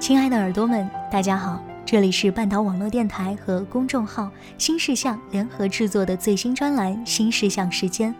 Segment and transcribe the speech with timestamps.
[0.00, 8.10] 亲爱的耳朵们，大家好，这里是半岛网络电台和公众号“新事项”联合制作的最新专栏《新事项时间》，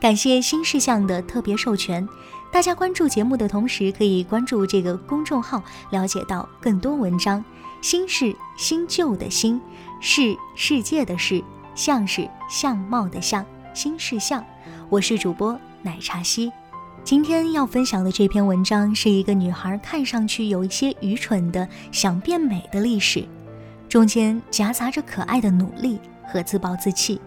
[0.00, 2.06] 感谢新事项的特别授权。
[2.50, 7.42] 大家关注节目的同时，可以关注这个公众号，了解到更多文章。
[7.80, 9.60] 新是新旧的“新”，
[10.02, 11.40] 是世界的“是”，
[11.76, 14.44] 相是相貌的“相”，新事项。
[14.88, 16.50] 我是主播奶茶西。
[17.08, 23.26] 今天要分享的这篇文章是一个女孩看上去有一些愚蠢的想变美的历史，
[23.88, 27.18] 中间夹杂着可爱的努力和自暴自弃，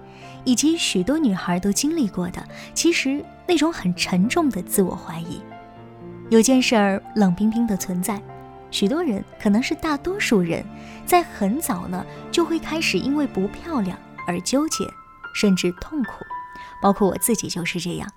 [0.44, 5.42] 以及许多女孩都经历过的其实那种很沉重的自我怀疑。
[6.30, 8.22] 有件事儿冷冰冰的存在，
[8.70, 10.64] 许多人可能是大多数人，
[11.08, 14.86] 在很早呢就会开始因为不漂亮而纠结，
[15.34, 16.24] 甚至痛苦，
[16.84, 18.08] 包括我自己就是这样。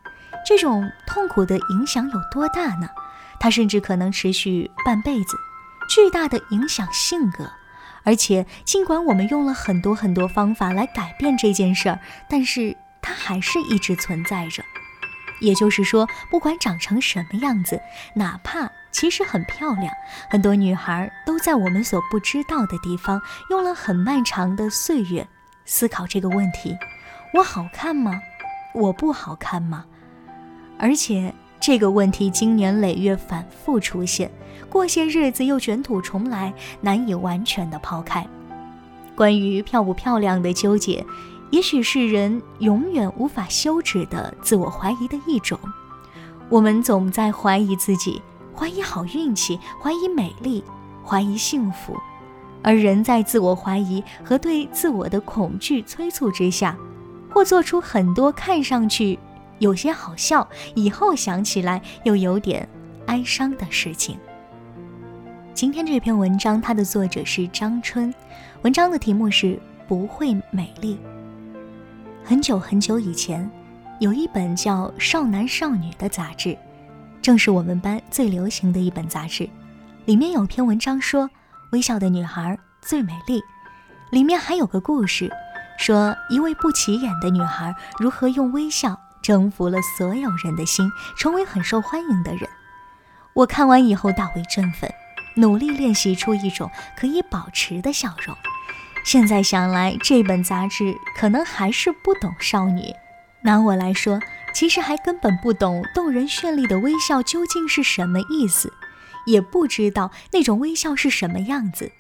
[0.45, 2.89] 这种痛苦的影响有多大呢？
[3.41, 5.37] 它甚至可能持续半辈子，
[5.89, 7.50] 巨大的影响性格。
[8.05, 14.62] 而且，尽管我们用了很多很多方法来改变这件事儿，但是它还是一直存在着。
[15.41, 17.81] 也就是说，不管长成什么样子，
[18.15, 19.92] 哪怕其实很漂亮，
[20.31, 25.27] 很多女孩都在我们所不知道的地方用了很漫长的岁月
[25.65, 26.77] 思考这个问题：
[27.34, 28.20] 我好看吗？
[28.75, 29.87] 我不好看吗？
[30.85, 34.31] 而且这个问题经年累月反复出现，
[34.69, 38.27] 过些日子又卷土重来，难以完全的抛开。
[39.17, 41.03] 关于漂不漂亮的纠结，
[41.49, 45.59] 也许是人永远无法休止的自我怀疑的一种。
[46.51, 48.21] 我们总在怀疑自己，
[48.55, 50.62] 怀疑好运气，怀疑美丽，
[51.03, 51.97] 怀疑幸福。
[52.62, 56.77] 而人在自我怀疑和对自我的恐惧催促之下，
[57.31, 59.19] 或做出很多看上去。
[59.65, 62.69] 有些好笑，以后想起来又有点
[63.07, 64.19] 哀伤的事情。
[65.55, 68.12] 今天这篇文章，它的作者是张春，
[68.61, 69.47] 文章的题目是
[69.89, 70.97] 《不会美丽》。
[72.22, 73.50] 很久很久以前，
[74.00, 76.55] 有一本叫《少男少女》的杂志，
[77.22, 79.49] 正是我们班最流行的一本杂志。
[80.05, 81.31] 里面有篇文章说，
[81.72, 83.41] 微笑的女孩最美丽。
[84.11, 85.33] 里面还有个故事，
[85.78, 89.00] 说一位不起眼的女孩如何用微笑。
[89.25, 92.47] 征服了所有人的心，成为很受欢迎的人。
[93.33, 94.93] 我看完以后大为振奋，
[95.37, 98.37] 努力练习出一种可以保持的笑容。
[99.03, 102.93] 现在想来，这本杂志可能还是不懂少女。
[103.43, 104.21] 拿我来说，
[104.55, 108.73] 其实还根本不懂动人绚丽的微笑究竟是什么意思，
[109.27, 111.91] 也不知道那种微笑是什么样子。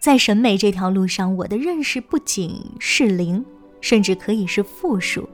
[0.00, 3.44] 在审美这条路上，我的认识不仅是零，
[3.80, 5.28] 甚至可以是负数。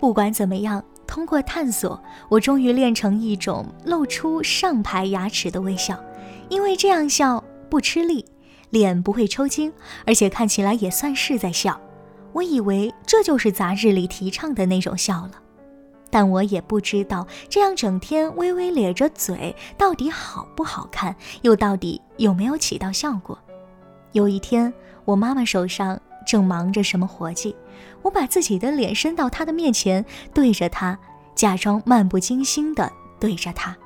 [0.00, 6.02] 不管怎么样，通过探索，我终于练成一种露出上排牙齿的微笑，
[6.48, 8.24] 因为这样笑不吃力，
[8.70, 9.70] 脸不会抽筋，
[10.06, 11.78] 而且看起来也算是在笑。
[12.32, 15.32] 我以为这就是杂志里提倡的那种笑了，
[16.08, 23.38] 但我也不知道这样整天微微咧着嘴到底好不好看，又到底有没有起到效果。
[24.12, 24.72] 有一天，
[25.04, 26.00] 我妈妈手上。
[26.26, 27.54] 正忙着什么活计，
[28.02, 30.98] 我把自己的脸伸到他的面前，对着他，
[31.34, 33.76] 假装漫不经心地对着他，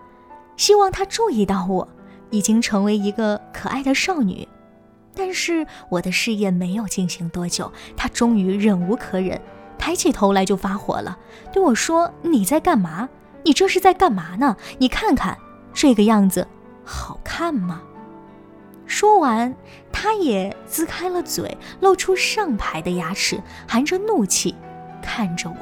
[0.57, 1.89] 希望他注意到我
[2.31, 4.47] 已经成为一个可爱的少女。
[5.15, 9.41] 但是我的试验没有进行多久，他终于忍无可忍，
[9.79, 11.17] 抬起头来就发火了，
[11.53, 13.09] 对我说：“你在干嘛？
[13.45, 14.57] 你这是在干嘛呢？
[14.79, 15.39] 你看看
[15.73, 16.49] 这个样子，
[16.85, 17.83] 好看吗？”
[18.87, 19.55] 说完，
[19.91, 24.55] 他也呲开了嘴，露出上排的牙齿，含着怒气
[25.03, 25.57] 看着我。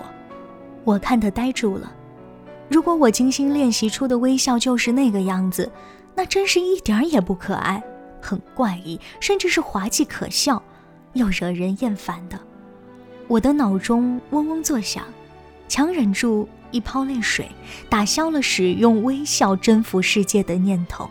[0.85, 1.93] 我看他呆住了。
[2.69, 5.71] 如果我精心练习出的微笑就是那个样子，
[6.15, 7.83] 那真是一点儿也不可爱，
[8.21, 10.63] 很怪异，甚至是滑稽可笑，
[11.13, 12.39] 又惹人厌烦的。
[13.29, 15.05] 我的脑中嗡嗡作响，
[15.69, 17.49] 强忍住一泡泪水，
[17.89, 21.09] 打消了使用微笑征服世界的念头，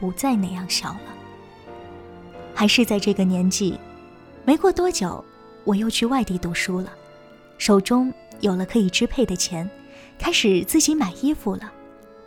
[0.00, 1.13] 不再那样笑了。
[2.54, 3.78] 还是在这个年纪，
[4.44, 5.22] 没过多久，
[5.64, 6.92] 我又去外地读书了，
[7.58, 9.68] 手中有了可以支配的钱，
[10.18, 11.72] 开始自己买衣服了。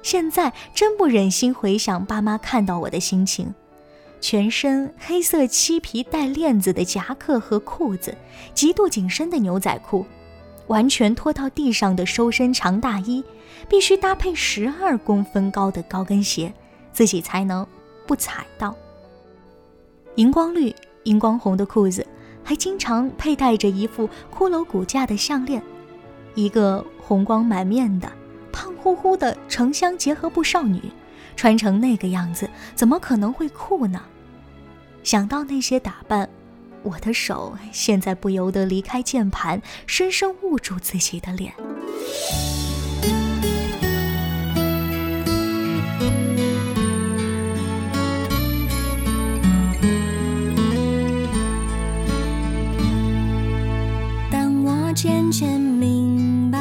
[0.03, 3.53] 现在真不忍心回想爸妈看到我的心情，
[4.21, 8.15] 全身黑色漆皮带链子的夹克和裤子，
[8.53, 10.05] 极度紧身的牛仔裤，
[10.67, 13.23] 完全拖到地上的收身长大衣，
[13.67, 16.53] 必须搭配十二公分高的高跟鞋，
[16.93, 17.65] 自己才能
[18.05, 18.75] 不踩到。
[20.17, 20.73] 荧光绿、
[21.03, 22.05] 荧光红的裤子，
[22.43, 25.61] 还经常佩戴着一副骷髅骨架的项链，
[26.33, 28.11] 一个红光满面的、
[28.51, 30.81] 胖乎乎的城乡结合部少女，
[31.35, 34.01] 穿成那个样子，怎么可能会酷呢？
[35.03, 36.27] 想到那些打扮，
[36.81, 41.53] 我的手现在不由得离开键盘，深深捂住自己的脸。
[54.97, 56.57] 渐渐明白，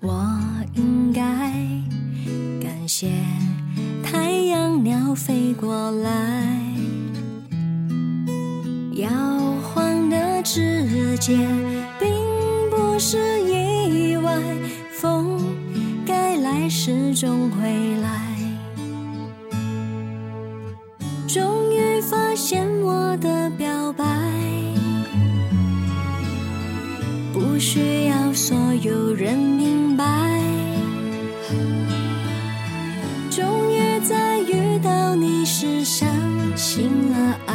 [0.00, 0.26] 我
[0.72, 1.20] 应该
[2.62, 3.10] 感谢
[4.02, 6.48] 太阳鸟飞过来。
[8.94, 9.10] 摇
[9.62, 11.46] 晃的指尖，
[12.00, 12.08] 并
[12.70, 13.37] 不是
[28.82, 30.04] 有人明白，
[33.28, 36.08] 终于在遇到你时相
[36.56, 37.54] 信了爱，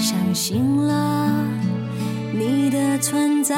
[0.00, 1.30] 相信了
[2.32, 3.54] 你的存在。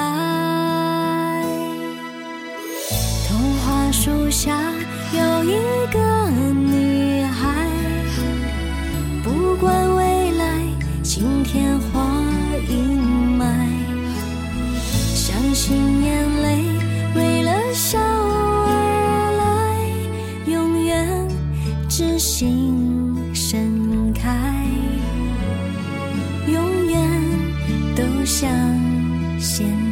[3.26, 4.61] 童话树下
[5.12, 5.53] 有一
[5.91, 5.99] 个
[28.28, 28.46] 相
[29.40, 29.88] 现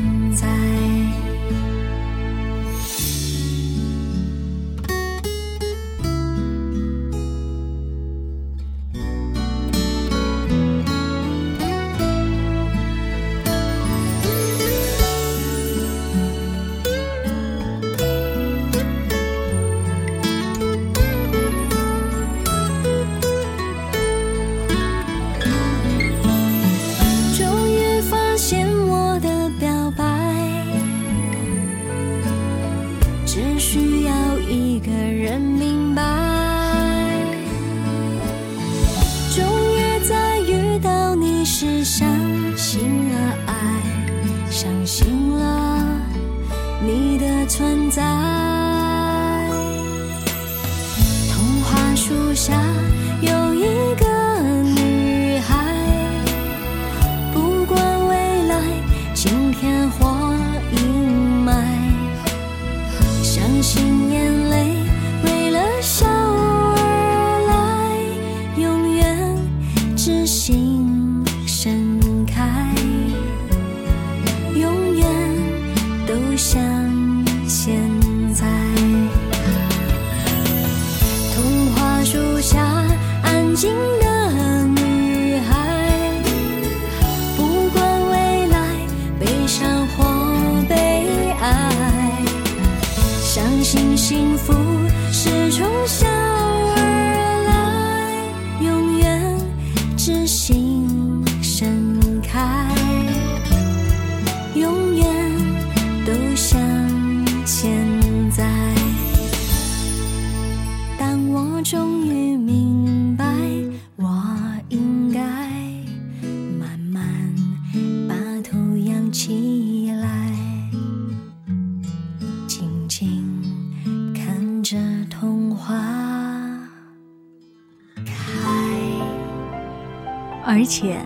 [130.46, 130.96] 而且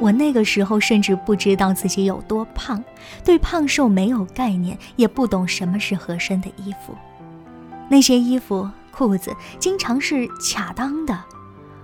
[0.00, 2.82] 我那个时候甚至不知道自己有多胖，
[3.22, 6.96] 对胖瘦没有概念，也不懂什么是合身的衣服。
[7.90, 11.18] 那些衣服、裤子经常是卡裆的，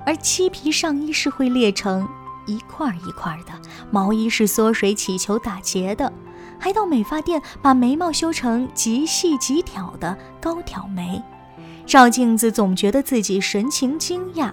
[0.07, 2.09] 而漆皮上衣是会裂成
[2.47, 3.53] 一块一块的，
[3.91, 6.11] 毛衣是缩水起球打结的。
[6.59, 11.21] 还到美发店把眉毛修成极细极挑的高挑眉，
[11.85, 14.51] 照镜子总觉得自己神情惊讶，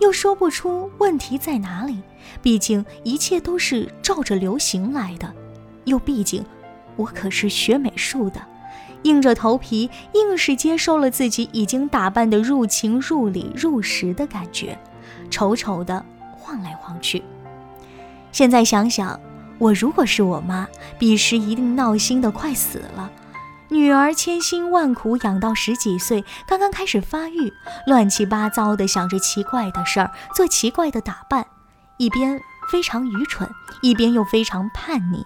[0.00, 2.02] 又说不出问题在哪里。
[2.40, 5.32] 毕竟一切都是照着流行来的，
[5.84, 6.44] 又毕竟
[6.96, 8.40] 我可是学美术的，
[9.02, 14.78] 硬着头皮硬是接受了自己已经打扮的入情入理入时的感觉，
[15.30, 16.04] 丑丑的
[16.36, 17.22] 晃来晃去。
[18.30, 19.18] 现在想想。
[19.58, 20.66] 我如果是我妈，
[20.98, 23.08] 彼时一定闹心的快死了。
[23.72, 27.50] 女儿千辛万苦养到十几岁，刚刚开始发育，
[27.86, 31.46] 乱七八糟的想着奇怪的事儿，做奇怪的打扮，
[31.96, 32.38] 一边
[32.70, 33.48] 非常愚蠢，
[33.80, 35.24] 一边又非常叛逆。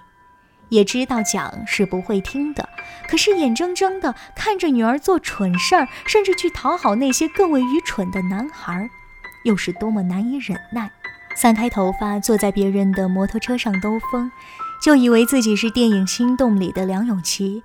[0.69, 2.69] 也知道讲是不会听的，
[3.09, 8.89] 可是眼睁睁的看着女儿做蠢事儿，甚至去讨好那些更为愚蠢的男孩，
[9.43, 10.89] 又是多么难以忍耐。
[11.35, 14.31] 散开头发，坐在别人的摩托车上兜风，
[14.81, 17.65] 就以为自己是电影《心动》里的梁咏琪，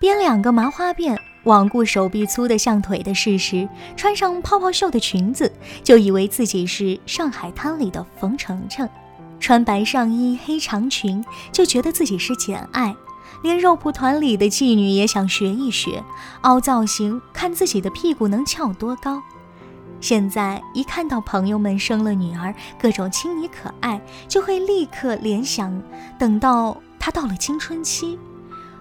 [0.00, 1.14] 编两个麻花辫，
[1.44, 5.52] 罔顾手臂粗的像腿的事实，穿上泡泡袖的裙子，
[5.84, 8.88] 就以为自己是上海滩里的冯程程。
[9.38, 12.94] 穿白上衣、黑长裙，就觉得自己是简爱；
[13.42, 16.02] 连肉蒲团里的妓女也想学一学，
[16.40, 19.22] 凹造型，看自己的屁股能翘多高。
[20.00, 25.70] 现在一看到朋友们生了女儿，各种亲昵可爱，就会立刻联想，
[26.18, 28.18] 等到她到了青春期，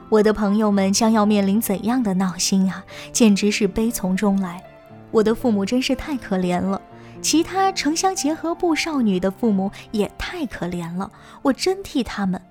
[0.09, 2.83] 我的朋友们将要面临怎样的闹心啊！
[3.11, 4.63] 简直是悲从中来。
[5.11, 6.81] 我的父母真是太可怜了。
[7.21, 11.11] 其他城乡结合部少女的父母也太可怜了，
[11.41, 12.41] 我真替他们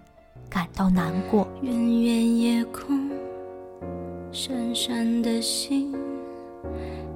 [0.48, 1.48] 感到难过。
[1.62, 3.10] 远远夜空，
[4.30, 5.92] 闪闪的星，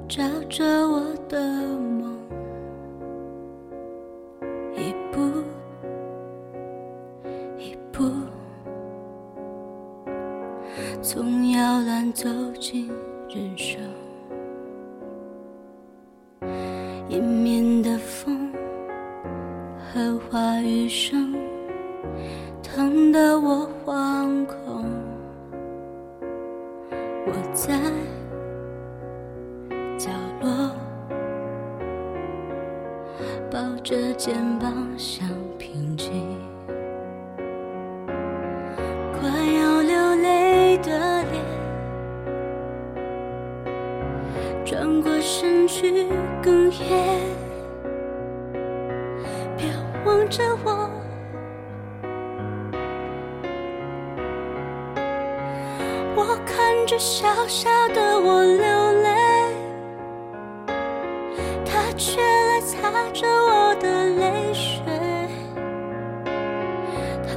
[0.09, 1.39] 照着我的
[1.79, 2.12] 梦。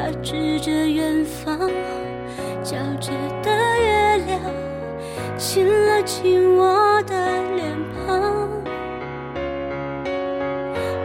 [0.05, 1.57] 他指着远方
[2.63, 3.09] 皎洁
[3.41, 4.39] 的月亮，
[5.35, 7.15] 亲了亲我的
[7.55, 8.47] 脸庞。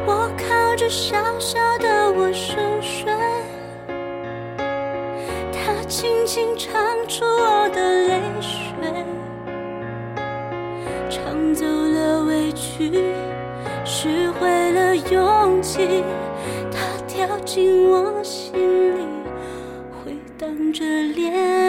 [0.07, 3.11] 我靠着小小的我熟睡，
[5.50, 6.78] 他轻轻唱
[7.09, 8.92] 出我的泪水，
[11.09, 13.02] 唱走了委屈，
[13.83, 16.04] 拾回了勇气，
[16.71, 18.39] 他跳进我心，
[20.81, 21.60] 着脸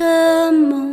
[0.00, 0.89] 的梦。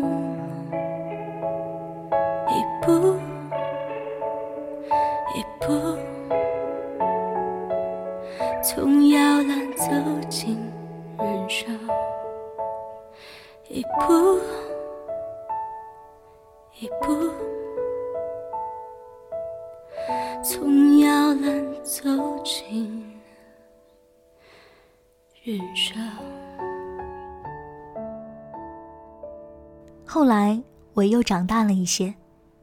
[31.27, 32.13] 长大了一些，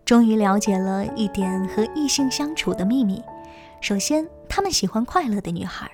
[0.07, 3.23] 终于了解了一点和异性相处的秘密。
[3.83, 5.91] 首先，他们喜欢快乐的女孩。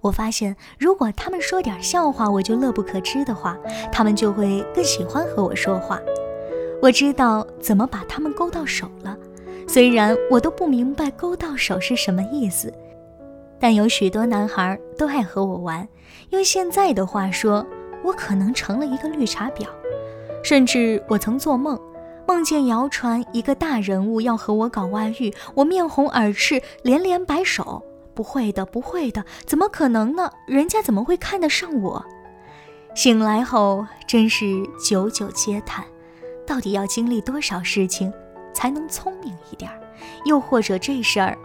[0.00, 3.58] 我发现，如果他们说点笑话，我就乐不可支的话，
[3.92, 6.00] 他们就会更喜欢和我说话。
[6.80, 9.14] 我知道怎么把他们勾到手了，
[9.68, 12.72] 虽然我都不明白勾到手是什么意思，
[13.60, 15.86] 但有许多男孩都爱和我玩。
[16.30, 17.66] 用现在的话说，
[18.02, 19.66] 我可能成了一个绿茶婊。
[20.42, 21.78] 甚至我曾做梦，
[22.26, 27.84] 梦见谣传一个大人物要和我搞外遇，我面红耳赤，连连摆手。
[28.14, 30.30] 不会的，不会的，怎么可能呢？
[30.46, 32.04] 人家怎么会看得上我？
[32.94, 34.46] 醒来后真是
[34.80, 35.84] 久久嗟叹，
[36.46, 38.12] 到底要经历多少事情
[38.52, 39.68] 才能聪明一点？
[40.24, 41.36] 又或者这事儿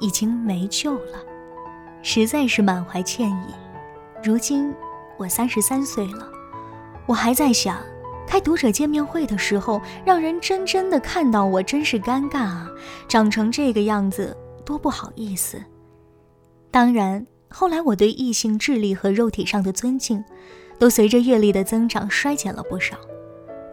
[0.00, 1.18] 已经没救了？
[2.02, 3.54] 实在是满怀歉意。
[4.22, 4.74] 如今
[5.16, 6.28] 我三十三岁了，
[7.06, 7.76] 我还在想，
[8.30, 12.70] 开读者见面会的时候，让人真真的看到我，真是尴尬啊！
[13.08, 15.60] 长成这个样子，多不好意思。
[16.70, 20.24] 当然，后来我对异性智力和肉体上的尊敬，
[20.78, 22.96] 都随着阅历的增长衰减了不少。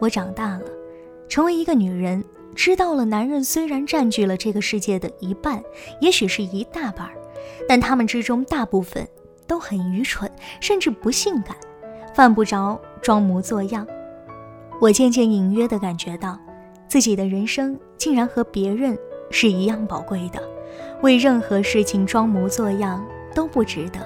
[0.00, 0.64] 我长大了，
[1.28, 2.24] 成为一个女人，
[2.56, 5.62] 知道了男人虽然占据了这个世界的一半，
[6.00, 7.08] 也许是一大半，
[7.68, 9.06] 但他们之中大部分
[9.46, 10.28] 都很愚蠢，
[10.60, 11.56] 甚至不性感，
[12.12, 13.86] 犯不着装模作样。
[14.80, 16.38] 我渐渐隐约地感觉到，
[16.86, 18.96] 自己的人生竟然和别人
[19.30, 20.40] 是一样宝贵的。
[21.02, 23.04] 为任何事情装模作样
[23.34, 23.98] 都不值得。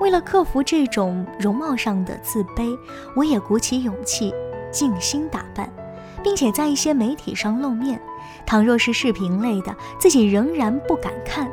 [0.00, 2.74] 为了克服这种容貌上的自卑，
[3.14, 4.32] 我也鼓起勇气
[4.70, 5.70] 静心打扮，
[6.22, 8.00] 并且在一些媒体上露面。
[8.46, 11.46] 倘若是视频类的，自己仍然不敢看；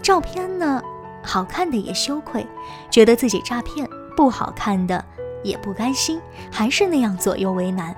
[0.00, 0.82] 照片呢，
[1.22, 2.46] 好看的也羞愧，
[2.90, 5.04] 觉得自己诈骗；不好看的
[5.42, 6.20] 也不甘心，
[6.50, 7.94] 还是那样左右为难。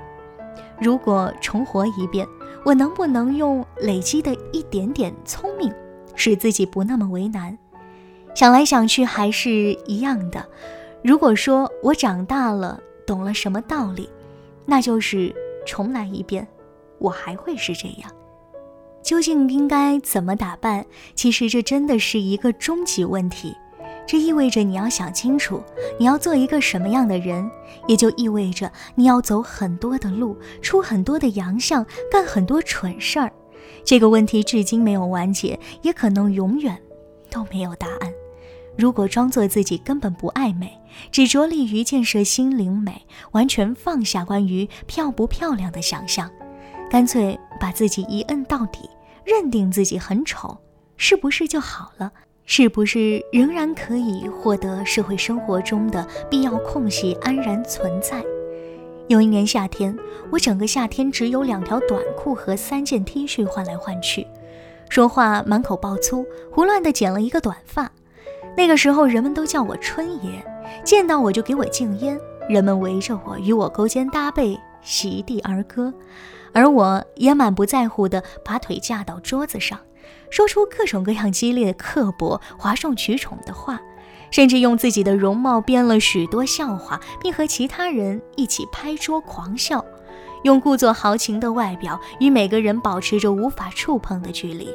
[0.81, 2.27] 如果重活一遍，
[2.65, 5.73] 我能不能用累积的一点点聪明？
[6.17, 7.59] 使自己不那么为难，
[8.35, 9.51] 想来想去还是
[9.87, 10.45] 一样的。
[11.03, 14.09] 如果说我长大了，懂了什么道理，
[14.65, 15.35] 那就是
[15.67, 16.47] 重来一遍，
[16.99, 18.11] 我还会是这样。
[19.03, 20.87] 究竟应该怎么打扮？
[21.15, 23.55] 其实这真的是一个终极问题。
[24.07, 25.63] 这意味着你要想清楚，
[25.99, 27.51] 你要做一个什么样的人，
[27.87, 33.33] 也就意味着你要走很多的路，出很多的洋相，干很多蠢事儿。
[33.85, 36.79] 这个问题至今没有完结，也可能永远
[37.31, 38.13] 都没有答案。
[38.77, 40.79] 如果装作自己根本不爱美，
[41.11, 46.31] 只着力于建设心灵美，完全放下关于漂不漂亮的想象，
[46.91, 48.91] 干脆把自己一摁到底，
[49.25, 50.59] 认定自己很丑，
[50.97, 52.13] 是不是就好了？
[52.47, 58.23] 是不是仍然可以获得社会生活中的必要空隙，安然存在？
[59.09, 59.97] 有一年夏天，
[60.31, 64.27] 我整个夏天只有两条短裤和三件 T 恤换来换去，
[64.91, 67.91] 说话满口爆粗，胡乱地剪了一个短发。
[68.57, 70.45] 那个时候，人们都叫我春爷，
[70.85, 75.93] 见到我就给我敬烟，人们围着我与我勾肩搭背，席地而歌，
[76.53, 79.79] 而我也满不在乎地把腿架到桌子上，
[80.31, 83.81] 说出各种各样激烈的、刻薄、哗众取宠的话。
[84.31, 89.85] 甚至用自己的容貌编了许多笑话，并和其他人一起拍桌狂笑，
[90.43, 94.69] 用故作豪情的外表与每个人保持着无法触碰的距离。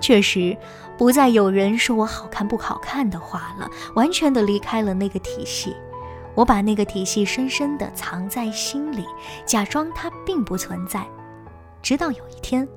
[0.00, 0.56] 确实，
[0.96, 5.74] 不再有人说我好看不好看的话了，完全的离开了那个体系。
[6.36, 9.04] 我把那个体系深深的藏在心里，
[9.44, 11.04] 假装它并不存在。
[11.82, 12.68] 直到有一天，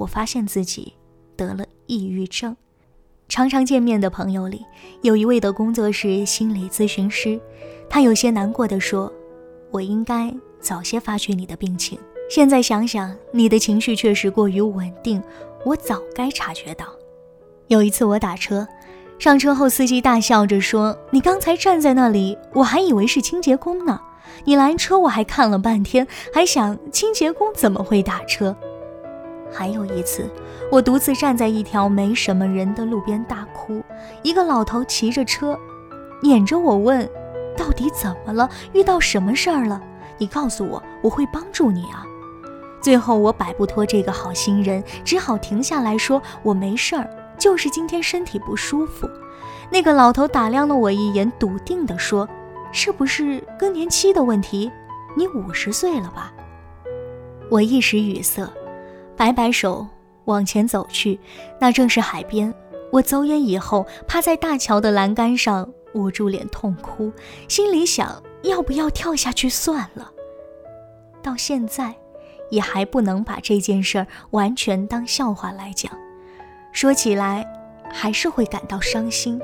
[0.00, 0.94] 我发现自己
[1.36, 2.56] 得了抑郁症。
[3.28, 4.64] 常常见面的朋友里，
[5.02, 7.38] 有一位的工作是心理咨询师，
[7.88, 9.12] 他有些难过的说
[9.70, 11.98] ：“我应该早些发觉你的病情。
[12.30, 15.22] 现在想想，你的情绪确实过于稳定，
[15.66, 16.86] 我早该察觉到。”
[17.68, 18.66] 有一次我打车，
[19.18, 24.00] 上车后司机大笑着说：“你刚才站在那里，我还以为是清洁工呢。
[24.46, 28.56] 你拦车我还看了半天，还想清洁工怎么会打车。”
[29.52, 30.28] 还有一次，
[30.70, 33.82] 我独自站在一条没什么人的路边大哭。
[34.22, 35.58] 一个老头骑着车，
[36.22, 37.08] 撵着我问
[37.56, 38.48] ：“到底怎么了？
[38.72, 39.80] 遇到什么事儿了？
[40.18, 42.04] 你告诉我，我会帮助你啊。”
[42.80, 49.08] 最后我摆不脱这个好心人，只好停下来说：“我没事儿，就是今天身体不舒服。”
[49.70, 52.28] 那个老头打量了我一眼，笃定地说
[52.72, 54.70] ：“是不是更年期的问题？
[55.16, 56.32] 你五十岁了吧？”
[57.50, 58.48] 我一时语塞。
[59.20, 59.86] 摆摆手，
[60.24, 61.20] 往前走去，
[61.60, 62.54] 那正是海边。
[62.90, 67.12] 我走远以后，趴在大桥的栏杆上，捂住脸痛哭，
[67.46, 70.10] 心里想：要不要跳下去算了？
[71.22, 71.94] 到现在，
[72.48, 75.92] 也还不能把这件事儿完全当笑话来讲。
[76.72, 77.46] 说起来，
[77.92, 79.38] 还是会感到伤心。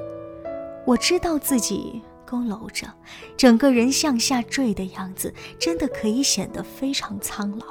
[0.86, 2.88] 我知道自己佝偻着，
[3.36, 7.66] 整个人向下坠的样子，真的可以显得非常苍老，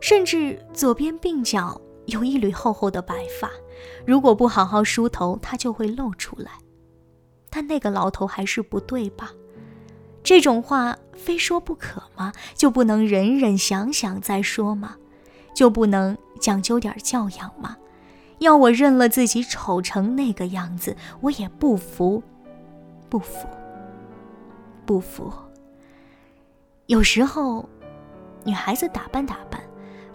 [0.00, 3.50] 甚至左边鬓角有一缕厚厚的白发，
[4.06, 6.52] 如果不好好梳头，它就会露出来。
[7.50, 9.32] 但那个老头还是不对吧？
[10.22, 12.32] 这种话非说不可吗？
[12.54, 14.96] 就不能忍忍想想再说吗？
[15.54, 17.76] 就不能讲究点教养吗？
[18.38, 22.22] 要我认了自己丑成那个样子，我也不服，
[23.08, 23.48] 不服，
[24.86, 25.32] 不服。
[26.86, 27.68] 有时候，
[28.44, 29.60] 女孩子打扮打扮，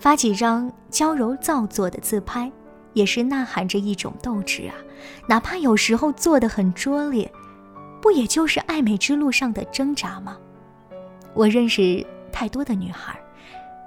[0.03, 2.51] 发几张娇柔造作的自拍，
[2.91, 4.75] 也是呐喊着一种斗志啊！
[5.29, 7.31] 哪怕有时候做的很拙劣，
[8.01, 10.37] 不也就是爱美之路上的挣扎吗？
[11.33, 13.17] 我认识太多的女孩。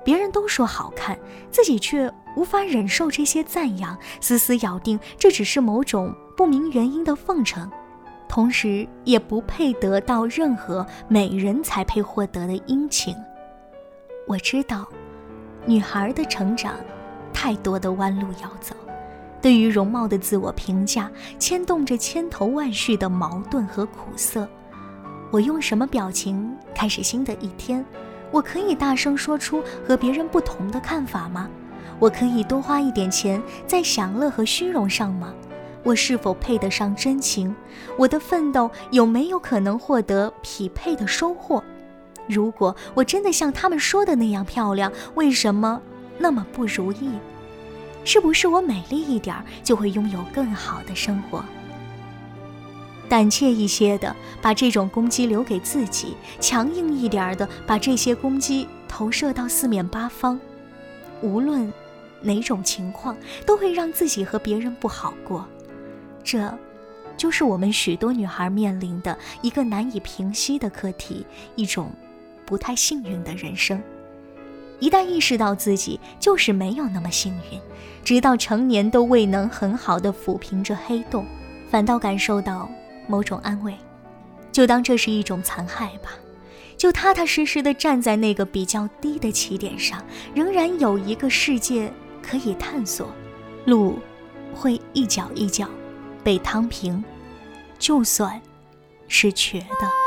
[0.02, 1.18] 别人都说好看，
[1.50, 7.70] 自己却无法忍受这些赞扬，死死咬定这只是某种不明原因的奉承，
[8.26, 13.14] 同时也不配得到任何美人才配获得的殷勤。
[14.26, 14.88] 我知道，
[15.66, 16.76] 女孩的成长，
[17.32, 18.72] 太多的弯路要走，
[19.42, 24.48] 对于容貌的自我评价，牵动着千头万绪的矛盾和苦涩。
[25.32, 27.84] 我用什么表情开始新的一天？
[28.30, 31.50] 我可以大声说出和别人不同的看法吗？
[31.98, 35.34] 我可以多花一点钱在享乐和虚荣上吗？
[35.82, 37.54] 我是否配得上真情？
[37.98, 41.62] 我的奋斗有没有可能获得匹配的收获？
[42.28, 45.80] 如果我真的像他们说的那样漂亮，为什么
[46.18, 47.10] 那么不如意？
[48.04, 51.44] 是不是我美丽一点就会拥有更好的生活？
[53.08, 60.38] 胆怯一些的，把这种攻击留给自己；强硬一点的，把这些攻击投射到四面八方。
[61.22, 61.72] 无论
[62.20, 65.46] 哪种情况，都会让自己和别人不好过。
[66.24, 66.52] 这，
[67.16, 71.92] 就是我们许多女孩面临的一个难以平息的课题，一种
[72.46, 73.82] 不太幸运的人生。
[74.78, 77.60] 一旦意识到自己就是没有那么幸运，
[78.02, 81.26] 直到成年都未能很好的抚平这黑洞，
[81.68, 82.70] 反倒感受到。
[83.08, 83.72] 某种安慰，
[84.50, 86.10] 就当这是一种残害吧，
[86.76, 90.04] 就踏踏实实的站在那个比较低的起点上，
[90.34, 91.88] 仍然有一个世界
[92.20, 93.08] 可以探索，
[93.64, 94.00] 路
[94.52, 95.68] 会一脚一脚
[96.24, 97.04] 被趟平，
[97.78, 98.42] 就算
[99.06, 100.05] 是瘸的。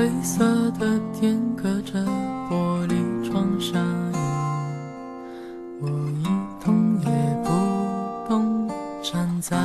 [0.00, 2.02] 灰色的天隔着
[2.48, 4.16] 玻璃窗下雨
[5.78, 6.24] 我一
[6.64, 7.10] 动也
[7.44, 7.50] 不
[8.26, 8.66] 动
[9.02, 9.58] 站在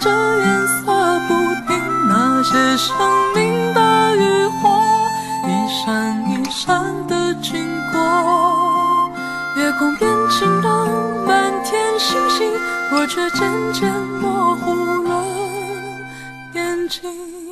[0.00, 0.08] 这
[0.38, 1.34] 颜色不
[1.68, 2.96] 停，那些生
[3.34, 4.70] 命的余火，
[5.46, 5.84] 一闪
[6.30, 7.52] 一闪的经
[7.92, 9.12] 过，
[9.56, 10.88] 月空变晴朗
[11.26, 12.50] 满天星星，
[12.92, 15.22] 我却渐渐模糊了
[16.54, 17.49] 眼睛。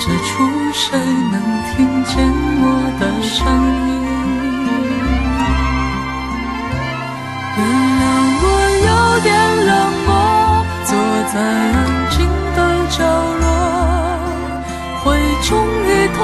[0.00, 0.32] 远之处，
[0.72, 1.36] 谁能
[1.70, 2.16] 听见
[2.62, 2.64] 我
[2.98, 3.36] 的声
[3.86, 3.90] 音？
[7.56, 7.60] 原
[8.00, 8.02] 谅
[8.40, 8.44] 我
[8.86, 8.88] 有
[9.20, 9.28] 点
[9.66, 9.70] 冷
[10.06, 10.10] 漠，
[10.86, 10.90] 坐
[11.28, 12.16] 在安静
[12.56, 12.58] 的
[12.88, 12.98] 角
[13.40, 13.44] 落，
[15.04, 15.06] 回
[15.42, 15.48] 中
[15.84, 16.18] 一段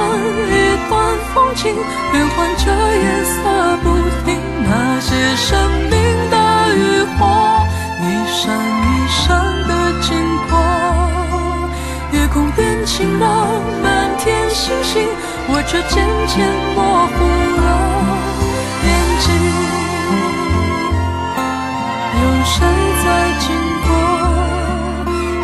[0.49, 0.51] 一
[0.89, 0.91] 段
[1.33, 1.63] 风景，
[2.11, 2.65] 变换着
[2.97, 3.37] 颜色
[3.83, 3.85] 不
[4.25, 4.27] 停。
[4.69, 5.47] 那些生
[5.89, 5.93] 命
[6.31, 6.35] 的
[6.75, 7.21] 渔火，
[8.01, 8.43] 一闪
[12.27, 13.47] 夜空变晴朗，
[13.81, 15.07] 满天星星，
[15.47, 17.23] 我却渐渐模糊
[17.55, 17.65] 了
[18.83, 18.91] 眼
[19.23, 19.25] 睛。
[22.19, 22.53] 有谁
[23.05, 23.07] 在
[23.39, 23.47] 经
[23.87, 23.89] 过？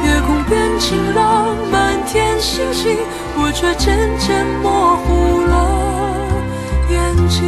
[0.03, 1.73] 夜空变晴朗，满
[2.05, 2.97] 天星星，
[3.37, 5.53] 我却渐渐模糊了
[6.91, 7.39] 眼睛。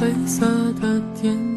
[0.00, 0.44] 灰色
[0.82, 1.47] 的天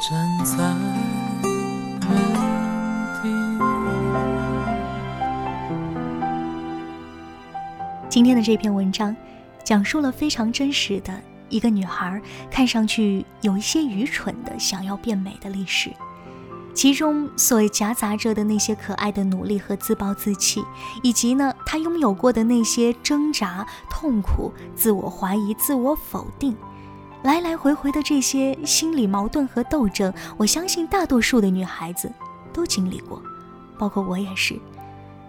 [0.00, 0.62] 站在
[2.08, 2.10] 原
[3.20, 3.28] 地。
[8.08, 9.16] 今天的这篇文章，
[9.64, 11.12] 讲述了非常真实的
[11.48, 15.90] 一个女孩看上去有一些愚蠢的想要变美的历史，
[16.72, 20.62] 其中所夹杂着的那些可爱的努力和自暴自弃，
[21.02, 26.56] 以及呢她拥有过的那些挣扎、痛苦、自我怀疑、自我否定，
[27.22, 32.10] 来来回回的这些心理矛盾和斗争，我相信大多数的女孩子
[32.52, 33.22] 都经历过，
[33.78, 34.58] 包括我也是，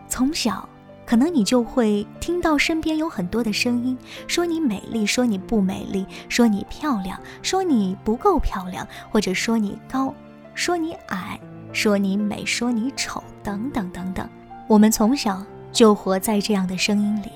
[0.07, 0.67] 从小。
[1.05, 3.97] 可能你就会听到身边有很多的声音，
[4.27, 10.13] 说你美丽，说你不美丽，说你漂亮，说你不够漂亮，或者说你高，
[10.53, 11.39] 说你矮，
[11.73, 14.29] 说你美，说你丑，等等等等。
[14.67, 17.31] 我们从小就活在这样的声音里，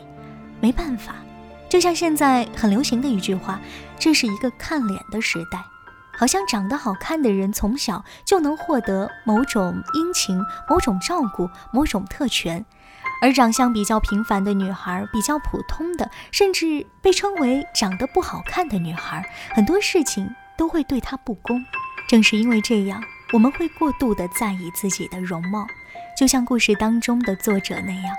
[0.62, 1.16] 没办法。
[1.68, 3.60] 就像现在很流行的一句话，
[4.04, 5.64] 这是一个看脸的时代，
[6.18, 10.38] 好像长得好看的人从小就能获得某种殷勤、
[10.70, 12.66] 某种照顾、某种特权。
[13.22, 21.64] 而长相比较平凡的女孩，比较普通的，甚至被称为长得不好看的女孩，很多事情都会对她不公。
[22.10, 25.66] 正是因为这样，我们会过度的在意自己的容貌，
[26.20, 28.14] 就像故事当中的作者那样，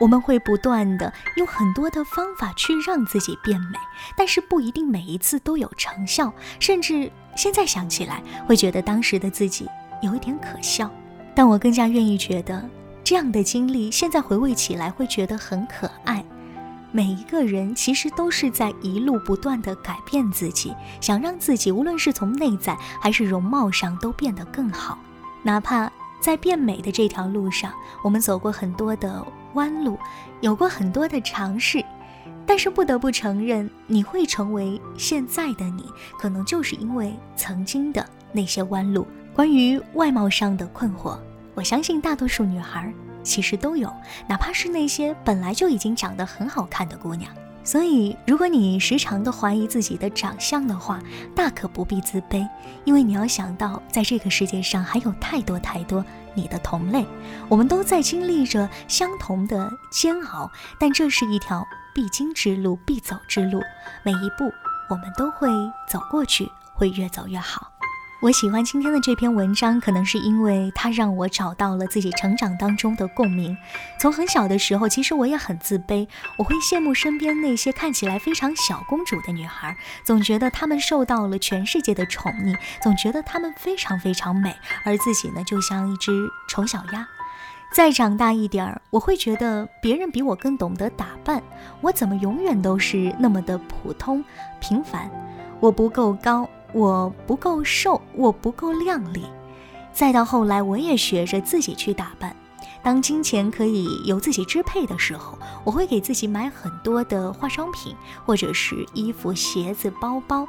[0.00, 3.78] 我们会不断的用很多的方法去让自己变美，
[4.16, 9.68] 但是不一定每一次都有成效，甚至现在想起来会觉得当时的自己
[10.02, 10.90] 有一点可笑。
[11.34, 12.68] 但我更加愿意觉得。
[13.04, 16.24] 这样的经历，现在回味起来会觉得很可爱。
[16.90, 24.98] 每一个人其实都是在一路不断的改变自己，想让自己无论是从内在还是容貌上都变得更好。
[25.44, 29.24] 哪怕在变美的这条路上，我们走过很多的
[29.56, 29.98] 弯路，
[30.40, 31.84] 有过很多的尝试，
[32.46, 35.84] 但是不得不承认，你会成为现在的你，
[36.16, 39.04] 可能就是因为曾经的那些弯路。
[39.34, 41.18] 关于外貌上的困惑。
[41.54, 42.92] 我相信大多数女孩
[43.22, 43.92] 其实都有，
[44.28, 47.30] 哪怕是那些本来就已经长得很好看的姑娘。
[47.66, 51.02] 所以，如果你时常的怀疑自己的长相的话，
[51.34, 52.48] 大可不必自卑，
[52.84, 57.04] 因为你要想到，在这个世界上还有太多太多你的同类，
[57.48, 60.48] 我们都在经历着相同的煎熬，
[60.78, 63.60] 但这是一条必经之路、必走之路，
[64.04, 64.44] 每一步
[64.88, 65.48] 我们都会
[65.88, 67.72] 走过去，会越走越好。
[68.22, 73.54] 我喜欢今天的这篇文章，可能是因为它让我找到了自己成长当中的共鸣。
[74.00, 86.10] 从很小的时候，其实我也很自卑，我会羡慕身边那些看起来非常小公主的女孩，总觉得她们受到了全世界的宠溺，总觉得她们非常非常美，而自己呢，就像一只
[86.48, 87.06] 丑小鸭。
[87.70, 91.42] 再长大一点儿，我会觉得别人比我更懂得打扮，
[91.82, 94.24] 我怎么永远都是那么的普通
[94.58, 95.10] 平凡？
[95.60, 96.48] 我不够高。
[96.76, 99.24] 我不够瘦，我不够靓丽。
[99.94, 102.36] 再到后来，我也学着自己去打扮。
[102.82, 110.46] 当金钱可以由自己支配的时候，我会给自己买很多的化妆品，或者是衣服、鞋子、包包。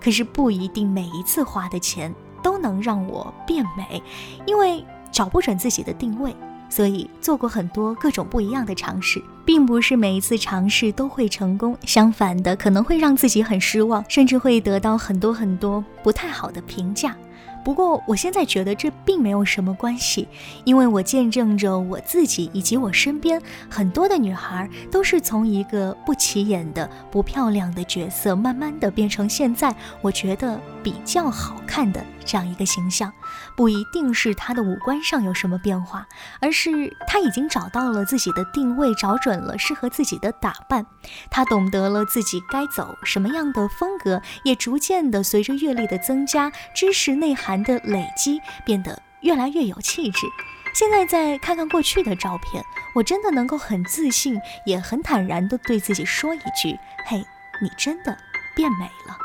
[0.00, 4.02] 可是不一定每一次花的钱都能让我变美，
[4.46, 6.34] 因为找不准自己的定位。
[6.68, 17.16] 所以做过很多各种不一样的尝试，并不是每一次尝试都会成功，相反的可能会让自己很失望，甚至会得到很多很多不太好的评价。
[17.64, 20.26] 不过我现在觉得这并没有什么关系，
[20.64, 33.10] 因为我见证着我自己以及我身边很多的女孩都是从一个不起眼的、不漂亮的角色，慢慢的变成现在我觉得比较好看的这样一个形象。
[33.56, 36.06] 不一定是她的五官上有什么变化，
[36.40, 40.84] 而是她已经找到了自己的定位，找准了适合自己的打扮，
[41.30, 50.26] 她懂得了自己该走什么样的风格，也逐渐的随着阅历的增加，知识内涵的累积，变得越来越有气质。
[50.74, 52.62] 现在再看看过去的照片，
[52.94, 57.24] 我真的能够很自信，也很坦然的对自己说一句：“嘿，
[57.60, 58.16] 你真的
[58.54, 59.16] 变美了。”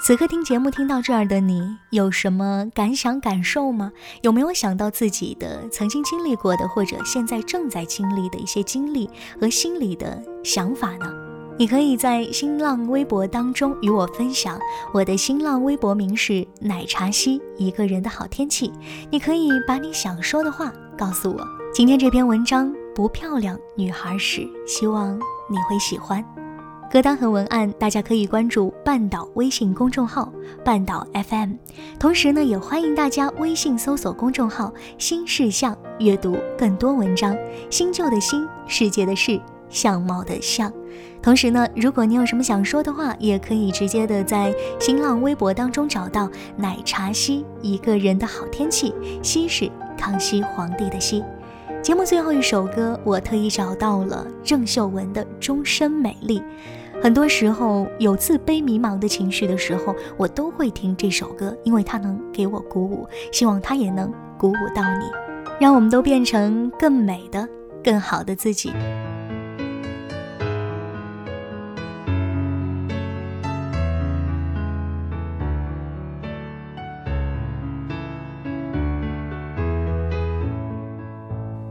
[0.00, 3.92] 此刻听节目听到这儿的你，有什么感想感受吗？
[4.22, 9.08] 有没有想到自己的曾经经历过的，或者现在正在经历的一些经历
[9.40, 11.06] 和心里的想法呢？
[11.56, 14.58] 你可以在新浪微博当中与我分享。
[14.92, 18.72] 我的新浪微博名是奶茶西一个人的好天气。
[19.08, 21.46] 你可以把你想说的话告诉我。
[21.72, 25.16] 今天这篇文章不漂亮女孩史，希望
[25.48, 26.41] 你会喜欢。
[26.92, 30.30] 歌单和文案，大家可以关注半岛微信公众号
[30.62, 31.52] “半岛 FM”，
[31.98, 37.34] 同时呢，也欢迎大家微信搜索公众号“新事项”，阅读更多文章。
[37.70, 40.70] 新旧的新，世界的事，相貌的相。
[41.22, 51.24] 同时呢，如果你有什么想说的话，也可以直接的在新浪微博当中找到“奶茶西一个人的好天气”，西是康熙皇帝的西。
[51.82, 56.38] 节目最后一首歌，我特意找到了郑秀文的《终身美丽》。
[57.02, 63.08] 很多时候有自卑、迷茫的情绪的时候，我都会听这首歌，因为它能给我鼓舞。
[63.32, 65.10] 希望它也能鼓舞到你，
[65.58, 67.48] 让我们都变成更美的、
[67.82, 68.70] 更好的自己。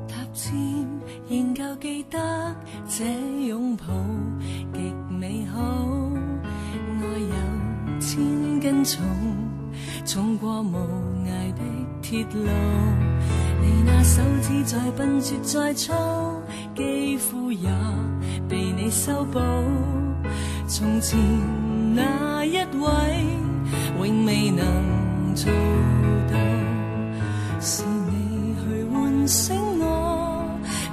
[0.10, 0.54] 踏前
[1.30, 2.54] 仍旧记得
[2.86, 3.06] 这
[3.48, 3.86] 拥抱。
[8.92, 9.00] 重
[10.04, 10.76] 重过无
[11.26, 11.62] 涯的
[12.02, 12.46] 铁路，
[13.62, 15.94] 你那手指再笨拙再粗，
[16.76, 17.70] 肌肤也
[18.50, 19.40] 被你修补。
[20.68, 21.18] 从前
[21.96, 22.90] 那一位，
[23.98, 25.50] 永未能做
[26.30, 26.38] 到，
[27.62, 30.44] 是你去唤醒我，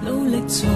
[0.05, 0.69] 努力做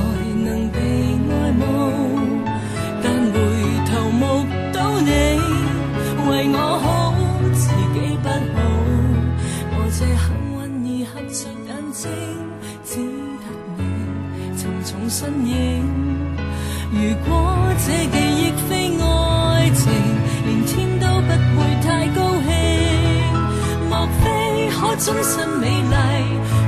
[25.05, 25.95] 终身美丽，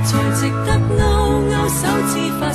[0.03, 1.03] 才值得勾
[1.47, 2.51] 勾手指发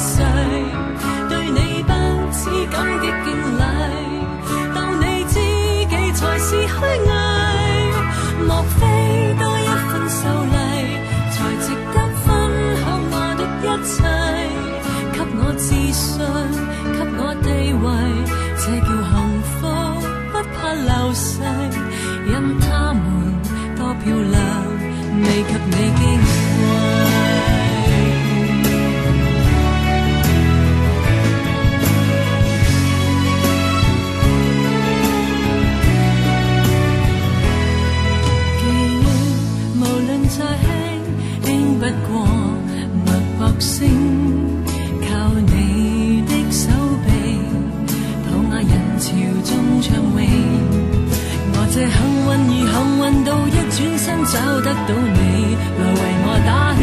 [54.31, 56.81] 找得到你来为我打气。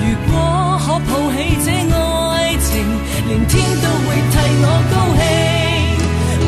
[0.00, 0.32] 如果
[0.84, 2.68] 可抱起这爱情，
[3.26, 5.22] 连天都会替我高兴。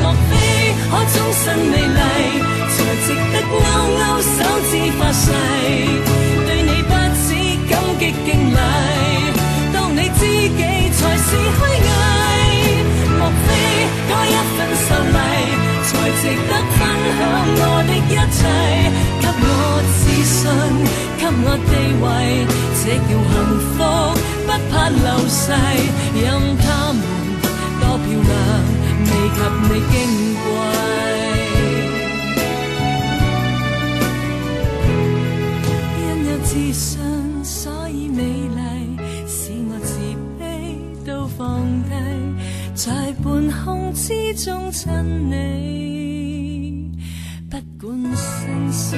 [0.03, 0.31] 莫非
[0.91, 2.01] 可终身美丽，
[2.69, 3.53] 才值得勾
[3.97, 4.37] 勾手
[4.69, 5.25] 指发誓，
[6.45, 6.93] 对你不
[7.25, 7.33] 止
[7.71, 8.61] 感激敬礼，
[9.73, 10.23] 当你知
[10.53, 10.61] 己
[10.93, 11.65] 才是虚伪。
[13.19, 13.49] 莫非
[14.09, 15.17] 多一份秀丽？
[15.83, 15.91] 才
[16.21, 16.79] 值得分
[17.19, 17.21] 享
[17.59, 18.39] 我的一切，
[20.25, 20.51] 信，
[21.19, 22.07] 给我地位，
[22.83, 23.35] 这叫幸
[23.73, 23.79] 福，
[24.47, 25.41] 不怕流逝。
[26.15, 26.25] 任
[26.59, 27.01] 他们
[27.81, 28.31] 多漂亮，
[29.05, 29.93] 未及你矜
[30.43, 30.45] 贵。
[35.99, 36.91] 因有自信，
[37.43, 38.61] 所以美丽，
[39.27, 39.91] 使我自
[40.39, 40.43] 卑
[41.07, 41.41] 都放
[41.89, 41.91] 低。
[42.75, 43.25] 在半
[43.65, 44.91] 空之中亲
[45.31, 46.91] 你，
[47.51, 48.97] 不管生死。